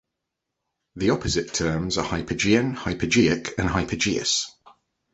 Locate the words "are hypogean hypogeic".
1.99-3.53